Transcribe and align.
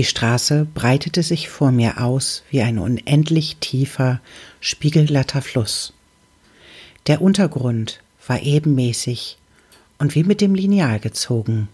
Die 0.00 0.06
Straße 0.06 0.66
breitete 0.72 1.22
sich 1.22 1.50
vor 1.50 1.72
mir 1.72 2.00
aus 2.00 2.42
wie 2.48 2.62
ein 2.62 2.78
unendlich 2.78 3.58
tiefer, 3.58 4.22
spiegelglatter 4.58 5.42
Fluss. 5.42 5.92
Der 7.06 7.20
Untergrund 7.20 8.00
war 8.26 8.40
ebenmäßig 8.40 9.36
und 9.98 10.14
wie 10.14 10.24
mit 10.24 10.40
dem 10.40 10.54
Lineal 10.54 11.00
gezogen. 11.00 11.68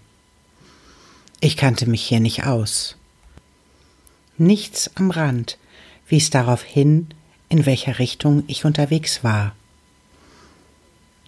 Ich 1.38 1.56
kannte 1.56 1.88
mich 1.88 2.02
hier 2.02 2.18
nicht 2.18 2.42
aus. 2.42 2.96
Nichts 4.38 4.90
am 4.96 5.12
Rand 5.12 5.56
wies 6.08 6.28
darauf 6.28 6.64
hin, 6.64 7.06
in 7.48 7.64
welcher 7.64 8.00
Richtung 8.00 8.42
ich 8.48 8.64
unterwegs 8.64 9.22
war. 9.22 9.54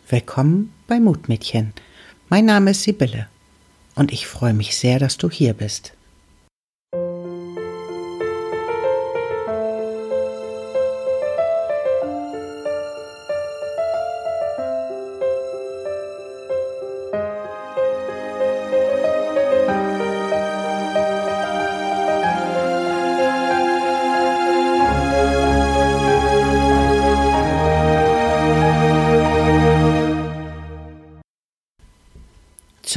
Willkommen 0.09 0.73
bei 0.89 0.99
Mutmädchen. 0.99 1.75
Mein 2.29 2.47
Name 2.47 2.73
ist 2.73 2.83
Sibylle 2.83 3.29
und 3.95 4.11
ich 4.13 4.27
freue 4.27 4.53
mich 4.53 4.77
sehr, 4.77 4.99
dass 4.99 5.17
du 5.17 5.31
hier 5.31 5.53
bist. 5.53 5.93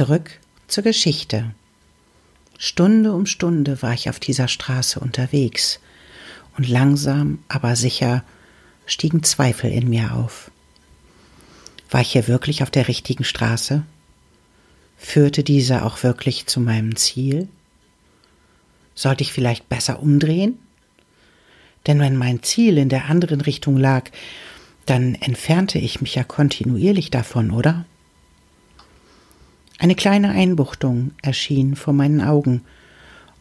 Zurück 0.02 0.40
zur 0.66 0.82
Geschichte. 0.82 1.54
Stunde 2.58 3.12
um 3.12 3.24
Stunde 3.24 3.82
war 3.82 3.94
ich 3.94 4.10
auf 4.10 4.18
dieser 4.18 4.48
Straße 4.48 4.98
unterwegs, 4.98 5.78
und 6.56 6.68
langsam, 6.68 7.38
aber 7.46 7.76
sicher 7.76 8.24
stiegen 8.84 9.22
Zweifel 9.22 9.70
in 9.70 9.88
mir 9.88 10.12
auf. 10.16 10.50
War 11.88 12.00
ich 12.00 12.10
hier 12.10 12.26
wirklich 12.26 12.64
auf 12.64 12.70
der 12.72 12.88
richtigen 12.88 13.22
Straße? 13.22 13.84
Führte 14.96 15.44
diese 15.44 15.84
auch 15.84 16.02
wirklich 16.02 16.48
zu 16.48 16.58
meinem 16.58 16.96
Ziel? 16.96 17.46
Sollte 18.96 19.22
ich 19.22 19.32
vielleicht 19.32 19.68
besser 19.68 20.02
umdrehen? 20.02 20.58
Denn 21.86 22.00
wenn 22.00 22.16
mein 22.16 22.42
Ziel 22.42 22.76
in 22.76 22.88
der 22.88 23.04
anderen 23.04 23.40
Richtung 23.40 23.76
lag, 23.76 24.10
dann 24.84 25.14
entfernte 25.14 25.78
ich 25.78 26.00
mich 26.00 26.16
ja 26.16 26.24
kontinuierlich 26.24 27.12
davon, 27.12 27.52
oder? 27.52 27.84
Eine 29.78 29.94
kleine 29.94 30.30
Einbuchtung 30.30 31.12
erschien 31.22 31.76
vor 31.76 31.92
meinen 31.92 32.20
Augen, 32.20 32.62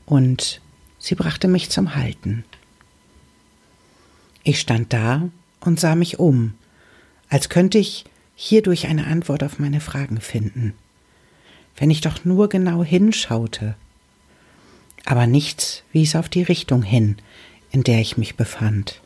und 0.06 0.62
sie 1.00 1.16
brachte 1.16 1.48
mich 1.48 1.70
zum 1.70 1.96
Halten. 1.96 2.44
Ich 4.44 4.60
stand 4.60 4.92
da 4.92 5.30
und 5.60 5.80
sah 5.80 5.96
mich 5.96 6.20
um, 6.20 6.54
als 7.30 7.50
könnte 7.50 7.78
ich 7.78 8.06
hierdurch 8.36 8.88
eine 8.88 9.06
Antwort 9.06 9.44
auf 9.44 9.60
meine 9.60 9.80
Fragen 9.80 10.20
finden, 10.20 10.74
wenn 11.78 11.92
ich 11.92 12.02
doch 12.02 12.26
nur 12.26 12.50
genau 12.50 12.84
hinschaute. 12.84 13.76
Aber 15.06 15.28
nichts 15.28 15.84
wies 15.92 16.16
auf 16.16 16.28
die 16.28 16.44
Richtung 16.44 16.84
hin, 16.84 17.18
in 17.72 17.84
der 17.84 18.00
ich 18.00 18.18
mich 18.18 18.36
befand. 18.36 19.02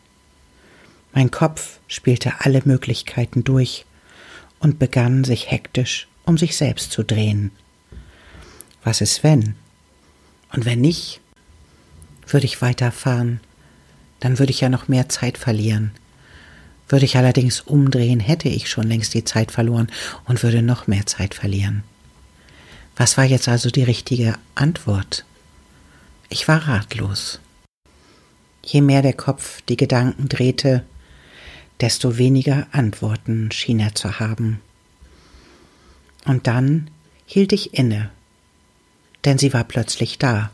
Mein 1.13 1.31
Kopf 1.31 1.79
spielte 1.87 2.33
alle 2.39 2.61
Möglichkeiten 2.65 3.43
durch 3.43 3.85
und 4.59 4.79
begann 4.79 5.23
sich 5.23 5.51
hektisch 5.51 6.07
um 6.25 6.37
sich 6.37 6.57
selbst 6.57 6.91
zu 6.91 7.03
drehen. 7.03 7.51
Was 8.83 9.01
ist 9.01 9.23
wenn? 9.23 9.55
Und 10.51 10.65
wenn 10.65 10.81
nicht, 10.81 11.21
würde 12.27 12.45
ich 12.45 12.61
weiterfahren, 12.61 13.39
dann 14.19 14.39
würde 14.39 14.51
ich 14.51 14.61
ja 14.61 14.69
noch 14.69 14.87
mehr 14.87 15.09
Zeit 15.09 15.37
verlieren. 15.37 15.91
Würde 16.87 17.05
ich 17.05 17.17
allerdings 17.17 17.61
umdrehen, 17.61 18.19
hätte 18.19 18.47
ich 18.47 18.69
schon 18.69 18.87
längst 18.87 19.13
die 19.13 19.23
Zeit 19.23 19.51
verloren 19.51 19.87
und 20.25 20.43
würde 20.43 20.61
noch 20.61 20.87
mehr 20.87 21.05
Zeit 21.05 21.33
verlieren. 21.33 21.83
Was 22.95 23.17
war 23.17 23.25
jetzt 23.25 23.47
also 23.47 23.69
die 23.69 23.83
richtige 23.83 24.35
Antwort? 24.53 25.25
Ich 26.29 26.47
war 26.47 26.67
ratlos. 26.67 27.39
Je 28.63 28.81
mehr 28.81 29.01
der 29.01 29.13
Kopf 29.13 29.61
die 29.63 29.77
Gedanken 29.77 30.29
drehte, 30.29 30.85
desto 31.81 32.17
weniger 32.17 32.67
Antworten 32.71 33.51
schien 33.51 33.79
er 33.79 33.95
zu 33.95 34.19
haben. 34.19 34.61
Und 36.25 36.47
dann 36.47 36.89
hielt 37.25 37.53
ich 37.53 37.73
inne, 37.73 38.09
denn 39.23 39.37
sie 39.37 39.53
war 39.53 39.63
plötzlich 39.63 40.17
da. 40.17 40.51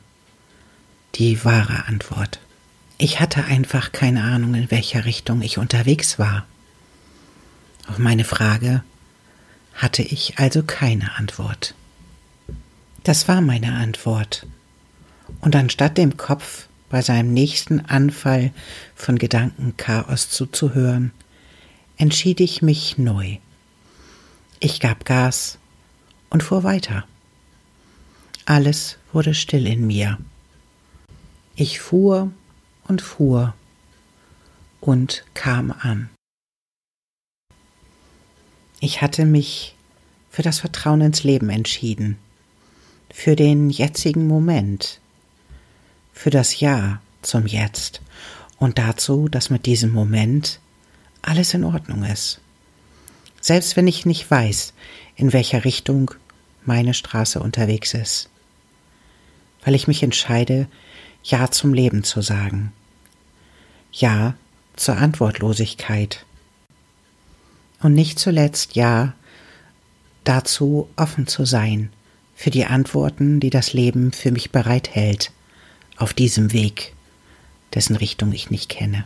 Die 1.16 1.44
wahre 1.44 1.88
Antwort. 1.88 2.40
Ich 2.98 3.20
hatte 3.20 3.46
einfach 3.46 3.92
keine 3.92 4.24
Ahnung, 4.24 4.54
in 4.54 4.72
welcher 4.72 5.06
Richtung 5.06 5.42
ich 5.42 5.58
unterwegs 5.58 6.20
war. 6.20 6.46
Auf 7.88 7.98
meine 7.98 8.24
Frage 8.24 8.84
hatte 9.74 10.04
ich 10.04 10.38
also 10.38 10.64
keine 10.64 11.16
Antwort. 11.18 11.74
Das 13.04 13.28
war 13.28 13.42
meine 13.42 13.74
Antwort. 13.74 14.46
Und 15.40 15.56
anstatt 15.56 15.98
dem 15.98 16.18
Kopf 16.18 16.68
bei 16.90 17.02
seinem 17.02 17.34
nächsten 17.34 17.80
Anfall 17.80 18.52
von 18.96 19.18
Gedankenchaos 19.18 20.30
zuzuhören, 20.30 21.12
entschied 21.98 22.40
ich 22.40 22.62
mich 22.62 22.98
neu. 22.98 23.38
Ich 24.60 24.80
gab 24.80 25.06
Gas 25.06 25.58
und 26.32 26.42
fuhr 26.42 26.64
weiter. 26.64 27.06
Alles 28.46 28.98
wurde 29.14 29.36
still 29.36 29.68
in 29.68 29.86
mir. 29.86 30.18
Ich 31.56 31.80
fuhr 31.80 32.32
und 32.88 33.04
fuhr 33.04 33.54
und 34.80 35.24
kam 35.36 35.72
an. 35.72 36.10
Ich 38.80 39.04
hatte 39.04 39.26
mich 39.26 39.76
für 40.32 40.42
das 40.42 40.60
Vertrauen 40.60 41.02
ins 41.02 41.24
Leben 41.24 41.50
entschieden, 41.52 42.18
für 43.14 43.36
den 43.36 43.70
jetzigen 43.70 44.28
Moment, 44.28 45.00
für 46.14 46.32
das 46.32 46.60
Ja 46.60 47.00
zum 47.22 47.46
Jetzt 47.46 48.02
und 48.58 48.80
dazu, 48.80 49.28
dass 49.28 49.52
mit 49.52 49.66
diesem 49.66 49.92
Moment 49.92 50.60
alles 51.22 51.54
in 51.54 51.64
Ordnung 51.64 52.04
ist. 52.04 52.40
Selbst 53.40 53.76
wenn 53.76 53.88
ich 53.88 54.06
nicht 54.06 54.30
weiß, 54.32 54.74
in 55.16 55.34
welcher 55.34 55.66
Richtung 55.66 56.12
meine 56.66 56.94
Straße 56.94 57.40
unterwegs 57.40 57.94
ist. 57.94 58.30
Weil 59.64 59.76
ich 59.76 59.88
mich 59.88 60.04
entscheide, 60.04 60.68
Ja 61.24 61.52
zum 61.52 61.74
Leben 61.74 62.04
zu 62.04 62.22
sagen. 62.22 62.72
Ja 63.92 64.36
zur 64.76 64.98
Antwortlosigkeit. 64.98 66.26
Und 67.82 67.94
nicht 67.94 68.20
zuletzt 68.20 68.76
Ja 68.76 69.14
dazu 70.24 70.90
offen 70.96 71.28
zu 71.28 71.46
sein 71.46 71.92
für 72.36 72.52
die 72.52 72.66
Antworten, 72.66 73.40
die 73.40 73.50
das 73.50 73.74
Leben 73.74 74.12
für 74.12 74.32
mich 74.32 74.52
bereithält 74.52 75.32
auf 75.98 76.14
diesem 76.14 76.54
Weg, 76.54 76.94
dessen 77.74 77.96
Richtung 77.96 78.32
ich 78.32 78.50
nicht 78.50 78.70
kenne. 78.70 79.06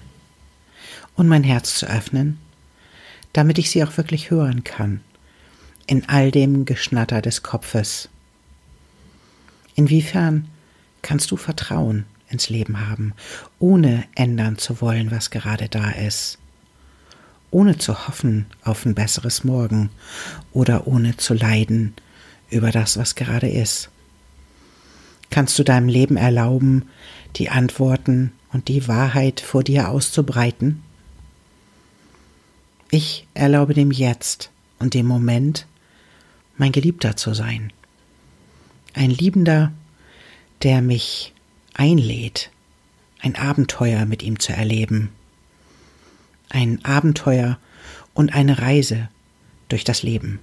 Und 1.15 1.27
mein 1.27 1.43
Herz 1.43 1.75
zu 1.75 1.87
öffnen, 1.87 2.37
damit 3.33 3.57
ich 3.57 3.69
sie 3.69 3.83
auch 3.83 3.97
wirklich 3.97 4.29
hören 4.29 4.63
kann 4.63 5.01
in 5.87 6.07
all 6.09 6.31
dem 6.31 6.65
Geschnatter 6.65 7.21
des 7.21 7.43
Kopfes. 7.43 8.09
Inwiefern 9.75 10.49
kannst 11.01 11.31
du 11.31 11.37
Vertrauen 11.37 12.05
ins 12.29 12.49
Leben 12.49 12.87
haben, 12.87 13.13
ohne 13.59 14.05
ändern 14.15 14.57
zu 14.57 14.81
wollen, 14.81 15.11
was 15.11 15.29
gerade 15.29 15.69
da 15.69 15.91
ist, 15.91 16.39
ohne 17.51 17.77
zu 17.77 18.07
hoffen 18.07 18.47
auf 18.63 18.85
ein 18.85 18.95
besseres 18.95 19.43
Morgen 19.43 19.89
oder 20.51 20.87
ohne 20.87 21.17
zu 21.17 21.33
leiden 21.33 21.93
über 22.49 22.71
das, 22.71 22.97
was 22.97 23.15
gerade 23.15 23.49
ist? 23.49 23.89
Kannst 25.29 25.59
du 25.59 25.63
deinem 25.63 25.89
Leben 25.89 26.17
erlauben, 26.17 26.89
die 27.35 27.49
Antworten 27.49 28.31
und 28.51 28.67
die 28.67 28.87
Wahrheit 28.87 29.41
vor 29.41 29.63
dir 29.63 29.89
auszubreiten? 29.89 30.81
Ich 32.89 33.27
erlaube 33.33 33.73
dem 33.73 33.91
Jetzt 33.91 34.51
und 34.79 34.93
dem 34.93 35.05
Moment, 35.05 35.67
mein 36.57 36.71
Geliebter 36.71 37.15
zu 37.15 37.33
sein. 37.33 37.71
Ein 38.93 39.09
Liebender, 39.11 39.71
der 40.63 40.81
mich 40.81 41.33
einlädt, 41.73 42.49
ein 43.19 43.35
Abenteuer 43.35 44.05
mit 44.05 44.23
ihm 44.23 44.39
zu 44.39 44.53
erleben. 44.53 45.09
Ein 46.49 46.83
Abenteuer 46.85 47.57
und 48.13 48.33
eine 48.33 48.59
Reise 48.59 49.09
durch 49.67 49.83
das 49.83 50.03
Leben. 50.03 50.39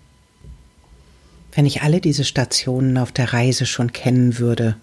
Wenn 1.53 1.67
ich 1.67 1.83
alle 1.83 2.01
diese 2.01 2.25
Stationen 2.25 2.99
auf 2.99 3.13
der 3.13 3.33
Reise 3.33 3.67
schon 3.67 3.93
kennen 3.93 4.39
würde, 4.39 4.77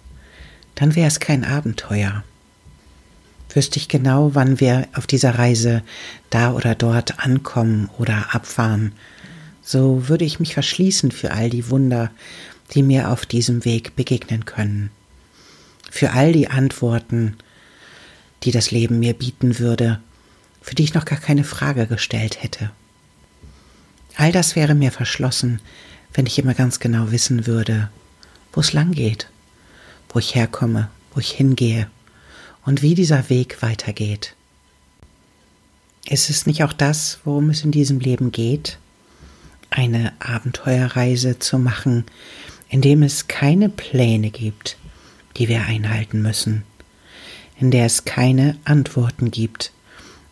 dann 0.76 0.96
wäre 0.96 1.08
es 1.08 1.20
kein 1.20 1.44
Abenteuer. 1.44 2.24
Wüsste 3.54 3.78
ich 3.80 3.88
genau, 3.88 4.36
wann 4.36 4.60
wir 4.60 4.88
auf 4.94 5.08
dieser 5.08 5.38
Reise 5.40 5.82
da 6.30 6.54
oder 6.54 6.76
dort 6.76 7.20
ankommen 7.20 7.90
oder 7.98 8.34
abfahren, 8.36 8.94
so 9.62 10.08
würde 10.08 10.26
ich 10.26 10.40
mich 10.40 10.54
verschließen 10.54 11.12
für 11.12 11.32
all 11.32 11.50
die 11.50 11.70
Wunder, 11.70 12.12
die 12.74 12.84
mir 12.84 13.10
auf 13.10 13.26
diesem 13.26 13.66
Weg 13.66 13.96
begegnen 13.96 14.46
können. 14.46 14.92
für 15.90 16.12
all 16.12 16.32
die 16.32 16.48
Antworten, 16.50 17.36
die 18.44 18.52
das 18.52 18.72
Leben 18.72 19.00
mir 19.00 19.14
bieten 19.14 19.60
würde, 19.60 20.00
für 20.62 20.76
die 20.76 20.84
ich 20.84 20.94
noch 20.94 21.06
gar 21.06 21.20
keine 21.20 21.44
Frage 21.44 21.88
gestellt 21.88 22.44
hätte. 22.44 22.72
All 24.16 24.32
das 24.32 24.56
wäre 24.56 24.76
mir 24.76 24.92
verschlossen, 24.92 25.62
wenn 26.14 26.26
ich 26.26 26.38
immer 26.38 26.54
ganz 26.54 26.80
genau 26.80 27.12
wissen 27.12 27.48
würde, 27.48 27.90
wo 28.54 28.62
es 28.62 28.74
lang 28.74 28.92
geht, 28.92 29.30
wo 30.10 30.20
ich 30.20 30.36
herkomme, 30.36 30.90
wo 31.14 31.20
ich 31.20 31.32
hingehe 31.32 31.90
und 32.66 32.82
wie 32.82 32.96
dieser 32.96 33.30
Weg 33.30 33.62
weitergeht. 33.62 34.36
Ist 36.06 36.30
es 36.30 36.46
nicht 36.46 36.64
auch 36.64 36.74
das, 36.74 37.20
worum 37.24 37.50
es 37.50 37.64
in 37.64 37.72
diesem 37.72 38.00
Leben 38.00 38.32
geht? 38.32 38.78
Eine 39.80 40.12
Abenteuerreise 40.20 41.40
zu 41.40 41.58
machen, 41.58 42.04
in 42.68 42.82
dem 42.82 43.02
es 43.02 43.30
keine 43.30 43.70
Pläne 43.70 44.30
gibt, 44.30 44.76
die 45.38 45.48
wir 45.48 45.64
einhalten 45.68 46.22
müssen, 46.22 46.64
in 47.58 47.72
der 47.72 47.86
es 47.86 48.04
keine 48.04 48.58
Antworten 48.66 49.32
gibt 49.32 49.72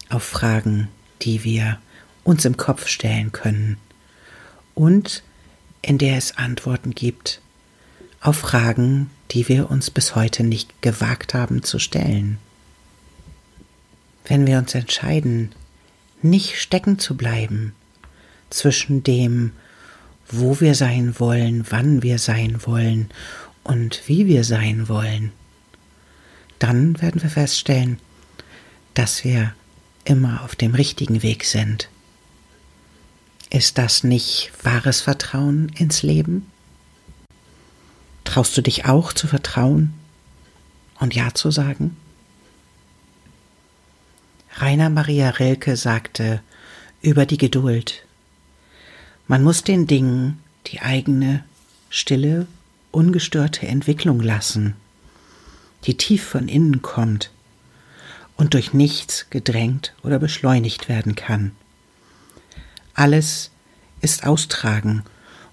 auf 0.10 0.24
Fragen, 0.24 0.90
die 1.22 1.46
wir 1.46 1.80
uns 2.26 2.44
im 2.44 2.58
Kopf 2.58 2.90
stellen 2.90 3.32
können 3.32 3.78
und 4.76 5.24
in 5.82 5.98
der 5.98 6.18
es 6.18 6.38
Antworten 6.38 6.92
gibt 6.92 7.40
auf 8.20 8.36
Fragen, 8.36 9.10
die 9.32 9.48
wir 9.48 9.72
uns 9.72 9.90
bis 9.92 10.14
heute 10.14 10.44
nicht 10.44 10.82
gewagt 10.82 11.34
haben 11.34 11.64
zu 11.64 11.80
stellen. 11.80 12.38
Wenn 14.26 14.46
wir 14.46 14.58
uns 14.58 14.76
entscheiden, 14.76 15.54
nicht 16.22 16.60
stecken 16.60 17.00
zu 17.00 17.16
bleiben 17.16 17.72
zwischen 18.50 19.04
dem, 19.04 19.52
wo 20.30 20.60
wir 20.60 20.76
sein 20.76 21.20
wollen, 21.20 21.66
wann 21.70 22.04
wir 22.04 22.20
sein 22.20 22.66
wollen 22.66 23.10
und 23.64 24.02
wie 24.08 24.28
wir 24.28 24.44
sein 24.44 24.90
wollen, 24.90 25.32
dann 26.60 27.02
werden 27.02 27.22
wir 27.22 27.30
feststellen, 27.30 28.00
dass 28.94 29.24
wir 29.24 29.54
immer 30.06 30.44
auf 30.44 30.56
dem 30.56 30.74
richtigen 30.74 31.22
Weg 31.22 31.46
sind. 31.46 31.90
Ist 33.50 33.78
das 33.78 34.04
nicht 34.04 34.52
wahres 34.64 35.02
Vertrauen 35.02 35.70
ins 35.78 36.04
Leben? 36.04 36.52
Traust 38.24 38.58
du 38.58 38.62
dich 38.62 38.86
auch 38.86 39.14
zu 39.14 39.28
vertrauen 39.28 39.94
und 41.00 41.16
Ja 41.16 41.34
zu 41.34 41.52
sagen? 41.52 41.96
Rainer 44.56 44.90
Maria 44.90 45.30
Rilke 45.30 45.78
sagte 45.78 46.42
über 47.02 47.26
die 47.26 47.38
Geduld, 47.38 48.07
man 49.28 49.44
muss 49.44 49.64
den 49.64 49.88
Dingen 49.88 50.42
die 50.68 50.82
eigene, 50.82 51.44
stille, 51.90 52.48
ungestörte 52.92 53.68
Entwicklung 53.68 54.22
lassen, 54.22 54.76
die 55.84 55.96
tief 55.96 56.24
von 56.24 56.48
innen 56.48 56.82
kommt 56.82 57.32
und 58.36 58.54
durch 58.54 58.74
nichts 58.74 59.28
gedrängt 59.30 59.94
oder 60.04 60.20
beschleunigt 60.20 60.90
werden 60.90 61.16
kann. 61.16 61.52
Alles 62.94 63.52
ist 64.02 64.26
austragen 64.26 65.04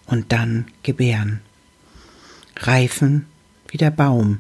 und 0.07 0.33
dann 0.33 0.67
gebären. 0.83 1.41
Reifen 2.57 3.27
wie 3.69 3.79
der 3.79 3.91
Baum, 3.91 4.39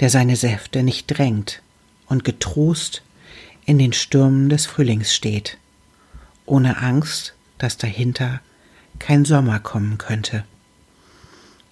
der 0.00 0.10
seine 0.10 0.36
Säfte 0.36 0.82
nicht 0.82 1.06
drängt 1.06 1.62
und 2.06 2.24
getrost 2.24 3.02
in 3.66 3.78
den 3.78 3.92
Stürmen 3.92 4.48
des 4.48 4.66
Frühlings 4.66 5.14
steht, 5.14 5.58
ohne 6.46 6.78
Angst, 6.78 7.34
dass 7.58 7.76
dahinter 7.76 8.40
kein 8.98 9.24
Sommer 9.24 9.58
kommen 9.60 9.98
könnte. 9.98 10.44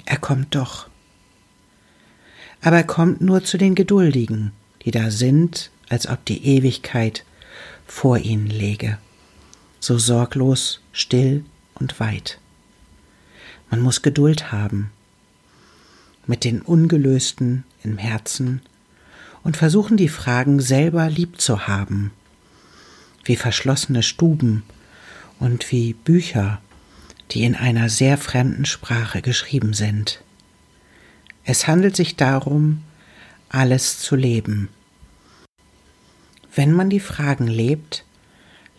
Er 0.05 0.19
kommt 0.19 0.55
doch. 0.55 0.89
Aber 2.61 2.77
er 2.77 2.85
kommt 2.85 3.21
nur 3.21 3.45
zu 3.45 3.59
den 3.59 3.75
Geduldigen, 3.75 4.53
die 4.85 4.91
da 4.91 5.11
sind, 5.11 5.71
als 5.89 6.07
ob 6.07 6.25
die 6.25 6.45
Ewigkeit 6.47 7.25
vor 7.87 8.19
ihnen 8.19 8.47
läge, 8.47 8.99
so 9.81 9.99
sorglos, 9.99 10.81
still 10.93 11.45
und 11.75 12.01
weit. 12.01 12.39
Man 13.71 13.81
muss 13.81 14.03
Geduld 14.03 14.53
haben, 14.53 14.91
mit 16.27 16.45
den 16.45 16.63
Ungelösten 16.63 17.65
im 17.83 17.99
Herzen 17.99 18.63
und 19.43 19.57
versuchen 19.57 19.97
die 19.97 20.09
Fragen 20.09 20.61
selber 20.61 21.09
lieb 21.09 21.41
zu 21.41 21.67
haben, 21.67 22.13
wie 23.25 23.37
verschlossene 23.37 24.03
Stuben 24.03 24.63
und 25.39 25.71
wie 25.73 25.95
Bücher, 25.95 26.61
die 27.31 27.45
in 27.45 27.55
einer 27.55 27.89
sehr 27.89 28.19
fremden 28.19 28.65
Sprache 28.65 29.23
geschrieben 29.23 29.73
sind. 29.73 30.23
Es 31.45 31.67
handelt 31.67 31.97
sich 31.97 32.17
darum, 32.17 32.83
alles 33.49 33.99
zu 33.99 34.17
leben. 34.17 34.69
Wenn 36.55 36.73
man 36.73 36.91
die 36.91 37.01
Fragen 37.01 37.47
lebt, 37.47 38.05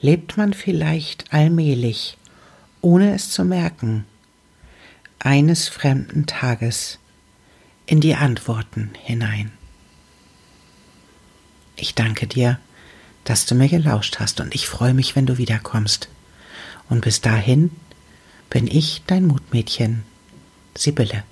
lebt 0.01 0.37
man 0.37 0.53
vielleicht 0.53 1.33
allmählich, 1.33 2.17
ohne 2.81 3.15
es 3.15 3.31
zu 3.31 3.43
merken, 3.45 4.05
eines 5.19 5.69
fremden 5.69 6.25
Tages 6.25 6.99
in 7.85 8.01
die 8.01 8.15
Antworten 8.15 8.91
hinein. 9.01 9.51
Ich 11.75 11.95
danke 11.95 12.27
dir, 12.27 12.59
dass 13.23 13.45
du 13.45 13.55
mir 13.55 13.69
gelauscht 13.69 14.19
hast 14.19 14.39
und 14.41 14.53
ich 14.53 14.67
freue 14.67 14.93
mich, 14.93 15.15
wenn 15.15 15.25
du 15.25 15.37
wiederkommst. 15.37 16.09
Und 16.89 17.01
bis 17.01 17.21
dahin 17.21 17.71
bin 18.53 18.67
ich 18.67 19.01
dein 19.07 19.25
Mutmädchen, 19.25 20.03
Sibylle. 20.75 21.23